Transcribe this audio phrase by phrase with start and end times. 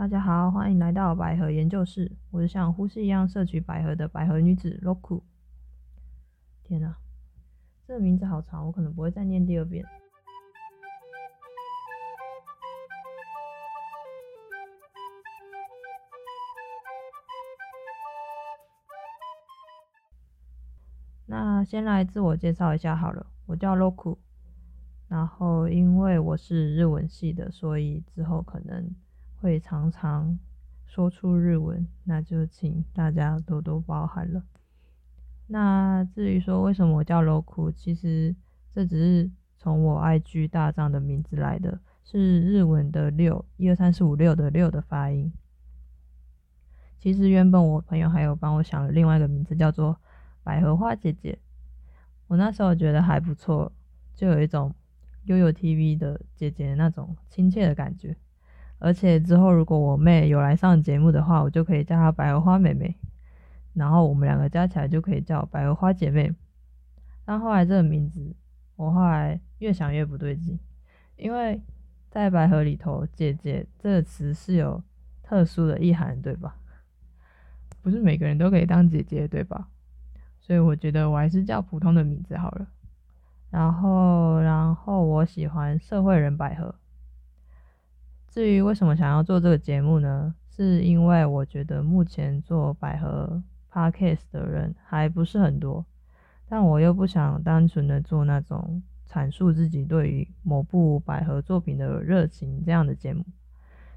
[0.00, 2.10] 大家好，欢迎来到百合研究室。
[2.30, 5.20] 我是像呼吸一样摄取百合的百合女子 Roku。
[6.64, 6.96] 天哪，
[7.86, 9.84] 这个名字好长，我可能不会再念第二遍。
[21.26, 24.16] 那先来自我介绍一下好了，我叫 Roku。
[25.08, 28.94] 然后因为我是日文系的，所以之后可能。
[29.40, 30.38] 会常常
[30.84, 34.44] 说出日文，那就请大家多多包涵了。
[35.46, 38.36] 那至于说为什么我叫 Roku，其实
[38.72, 45.32] 这只是从我 IG 大账的名字来的，是日文的六一二三四五六的六的发音。
[46.98, 49.98] 其实原本我朋友还有帮我想了另外一个名字，叫做
[50.42, 51.38] 百合花姐姐。
[52.26, 53.72] 我那时候觉得还不错，
[54.14, 54.74] 就有一种
[55.24, 58.16] 悠悠 TV 的姐姐那种亲切的感觉。
[58.80, 62.96] 而且之后如果我妹有来上节目的话，我就可以叫她百合花妹妹，
[63.74, 66.34] 然后我们两个加起来就可以叫百合花姐妹。
[67.24, 68.34] 但后来这个名字，
[68.76, 70.58] 我后来越想越不对劲，
[71.16, 71.62] 因为
[72.08, 74.82] 在百合里头，“姐姐”这个词是有
[75.22, 76.56] 特殊的意涵，对吧？
[77.82, 79.68] 不是每个人都可以当姐姐，对吧？
[80.40, 82.66] 所以我觉得我还是叫普通的名字好了。
[83.50, 86.74] 然后，然后我喜欢社会人百合。
[88.30, 90.34] 至于为什么想要做这个节目呢？
[90.48, 95.84] 是因为我觉得目前做百合 podcast 的人还不是很多，
[96.48, 103.24] 但我又不想单纯的做那种阐述自己对于某部百合作品的热情这样的节目。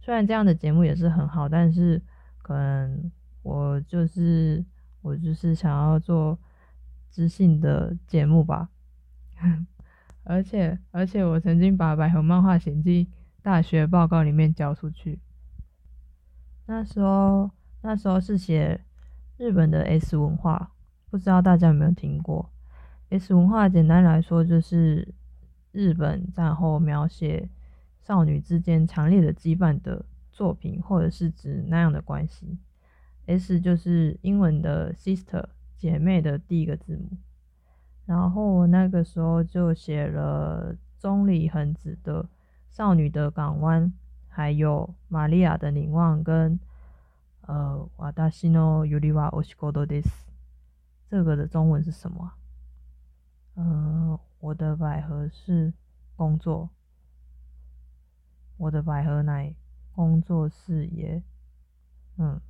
[0.00, 2.00] 虽然这样的节目也是很好，但是
[2.42, 3.10] 可能
[3.42, 4.64] 我就是
[5.02, 6.38] 我就是想要做
[7.10, 8.68] 知性的节目吧。
[10.22, 13.08] 而且而且我曾经把百合漫画写进。
[13.42, 15.18] 大学报告里面交出去。
[16.66, 18.82] 那时候，那时候是写
[19.38, 20.72] 日本的 S 文化，
[21.08, 22.50] 不知道大家有没有听过
[23.08, 25.14] ？S 文化简单来说就是
[25.72, 27.48] 日本战后描写
[28.02, 32.58] 少女之间强烈的羁绊的作品，或者是指那样的关系。
[33.24, 37.16] S 就是英文的 sister 姐妹的第一个字母。
[38.04, 42.28] 然后我那个时候就写了中里恒子的。
[42.70, 43.92] 少女的港湾，
[44.28, 46.58] 还有玛利亚的凝望，跟
[47.42, 50.30] 呃瓦达西诺尤里瓦欧西戈多迪斯，
[51.08, 52.32] 这个的中文是什么？
[53.54, 55.74] 呃，我的百合是
[56.14, 56.70] 工作，
[58.56, 59.52] 我的百合乃
[59.92, 61.20] 工作事业，
[62.18, 62.40] 嗯，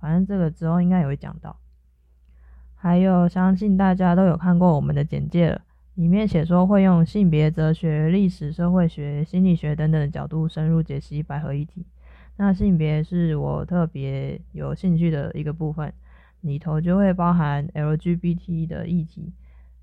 [0.00, 1.54] 反正这个之后应该也会讲到。
[2.74, 5.62] 还有，相信大家都有看过我们的简介了。
[5.96, 11.86] 里面写说会用性别哲学、历史、社会学、心理学等等的角度深入解析百合议题。
[12.36, 15.90] 那性别是我特别有兴趣的一个部分，
[16.42, 19.32] 里头就会包含 LGBT 的议题。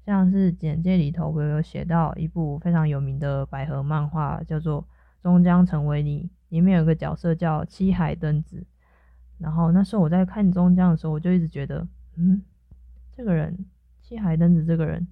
[0.05, 4.83] 像是简介里头我有写到一部非常有名的百合漫画，叫做
[5.23, 8.63] 《终将成为你》，里面有个角色叫七海登子。
[9.39, 11.87] 然后那时候我在看终将的时候，我就一直觉得，
[12.17, 12.39] 嗯，
[13.11, 13.65] 这个人
[13.99, 15.07] 七海登子这个人。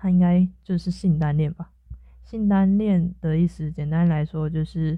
[0.00, 1.72] 他应该就是性单恋吧？
[2.24, 4.96] 性单恋的意思，简单来说就是，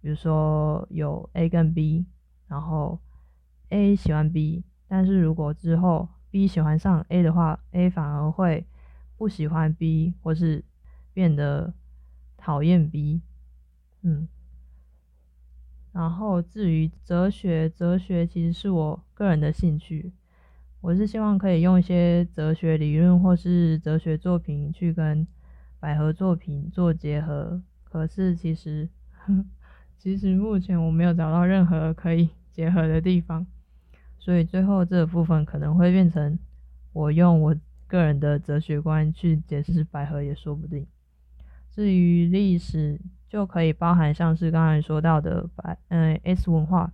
[0.00, 2.06] 比如说有 A 跟 B，
[2.48, 2.98] 然后
[3.68, 8.66] A 喜欢 B，但是如果之后 B 喜欢上 A 的话，A 反而会
[9.18, 10.64] 不喜欢 B，或是
[11.12, 11.74] 变得
[12.38, 13.20] 讨厌 B。
[14.02, 14.26] 嗯，
[15.92, 20.12] 然后至于哲学，哲学其实是我个人的兴趣。
[20.82, 25.26] 我是希望可以用一些哲学理论或是哲学作品去跟
[25.78, 28.88] 百合作品做结合，可是其实
[29.98, 33.46] 其实目前我没有找到任何可以 结合的地方，
[34.18, 36.38] 所以最后这部分可能会变成
[36.94, 37.54] 我用我
[37.86, 40.86] 个人的哲学观去解释百合也说不定。
[41.70, 42.98] 至于历史，
[43.28, 46.90] 就可以包含像是刚才说到的百嗯 S 文化。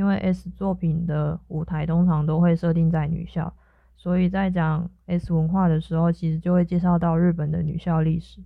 [0.00, 3.52] 因为 S 作品的舞台通常都会设定在女校，
[3.98, 8.40] 所以在讲 S 文化的时候，其实就会介绍到日本的女校历史。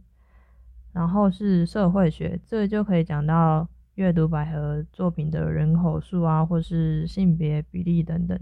[0.92, 8.36] 然后是社会学，这就可以讲到阅读百合作品的人口数啊，或是性别比例等等。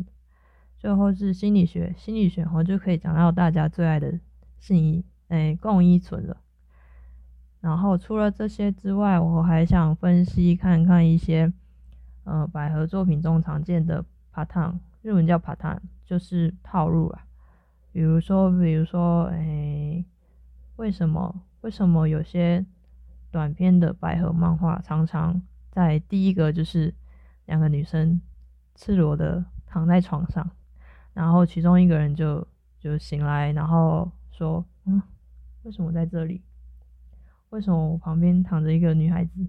[0.78, 4.18] 最后是心理学，心理学后就可以讲到大家最爱的
[4.58, 6.38] 性依，哎，共依存了。
[7.60, 11.52] 然后除了这些之外，我还想分析看看一些。
[12.24, 17.24] 呃，百合作品中常见的 pattern，日文叫 pattern，就是套路啊。
[17.92, 20.04] 比如说，比如说，诶，
[20.76, 22.64] 为什么为什么有些
[23.30, 26.94] 短篇的百合漫画常常在第一个就是
[27.46, 28.20] 两个女生
[28.74, 30.50] 赤裸的躺在床上，
[31.12, 32.46] 然后其中一个人就
[32.78, 35.02] 就醒来，然后说：“嗯，
[35.64, 36.42] 为什么在这里？
[37.50, 39.46] 为什么我旁边躺着一个女孩子？”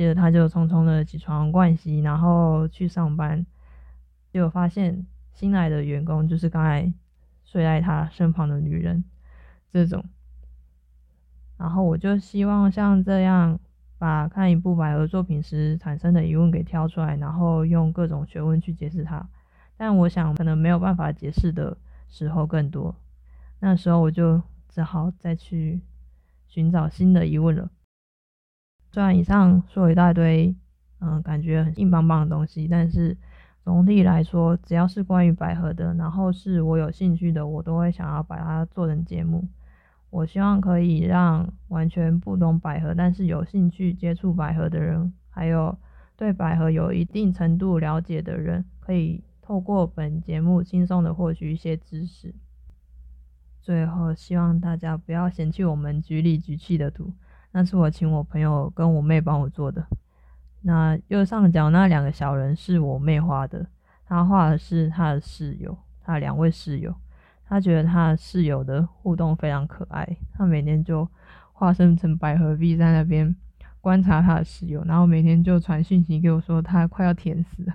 [0.00, 3.44] 接着他就匆匆的起床盥洗，然后去上班，
[4.32, 6.90] 结果发现新来的员工就是刚才
[7.44, 9.04] 睡在他身旁的女人，
[9.70, 10.02] 这种。
[11.58, 13.60] 然后我就希望像这样，
[13.98, 19.28] 把看一部百合作品时产生的疑问给挑出来，然后用各种学问去解释它。
[19.76, 21.76] 但我想可能没有办法解释的
[22.08, 22.96] 时候更多，
[23.58, 25.82] 那时候我就只好再去
[26.48, 27.68] 寻找新的疑问了。
[28.92, 30.54] 虽然以上说一大堆，
[31.00, 33.16] 嗯，感觉很硬邦邦的东西，但是
[33.62, 39.48] 总体来说，只要是关于百合的，然后是我有兴趣的，我都会想要把它做成节目。
[40.10, 45.78] 我希望可以让完全不懂百合，但是有兴趣接触百合的人，还有
[46.16, 52.34] 对百合有一定程度了解的人，可以透过本节目轻松的获取一些知识。
[53.62, 57.12] 最后，希望大家不要嫌弃我们局里局气的图，
[57.52, 59.86] 那是我请我朋友跟我妹帮我做的。
[60.62, 63.66] 那右上角那两个小人是我妹画的，
[64.06, 66.94] 她画的是她的室友，她两位室友。
[67.48, 71.08] 她觉得她的室友的互动非常可爱，她每天就
[71.52, 73.34] 化身成百合币在那边
[73.80, 77.74] 观察他的室友，然后每天就传讯息给我说他快要甜死了。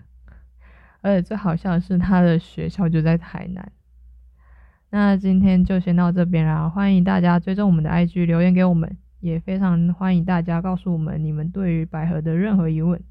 [1.02, 3.72] 而且最好笑的是他的学校就在台南。
[4.92, 13.02] 那今天就先到这边啦，欢迎大家追踪我们的 IG 留言给我们，也非常欢迎大家告诉我们你们对于百合的任何疑问。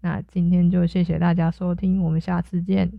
[0.00, 2.90] 那今天就谢谢大家收听，我们下次见。